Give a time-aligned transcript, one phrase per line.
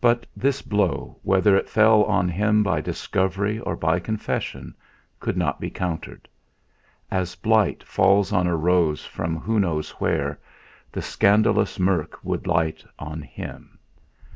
[0.00, 4.72] But this blow, whether it fell on him by discovery or by confession,
[5.18, 6.28] could not be countered.
[7.10, 10.38] As blight falls on a rose from who knows where,
[10.92, 13.80] the scandalous murk would light on him.